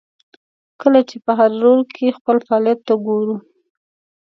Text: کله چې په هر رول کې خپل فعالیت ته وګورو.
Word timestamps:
کله 0.81 0.99
چې 1.09 1.17
په 1.25 1.31
هر 1.39 1.51
رول 1.63 1.81
کې 1.95 2.15
خپل 2.17 2.37
فعالیت 2.47 2.79
ته 2.87 2.93
وګورو. 2.95 3.35